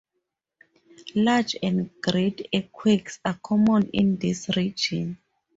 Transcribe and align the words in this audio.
Large 1.13 1.57
and 1.61 1.91
great 2.01 2.47
earthquakes 2.55 3.19
are 3.23 3.35
common 3.39 3.89
in 3.91 4.17
this 4.17 4.49
region. 4.57 5.19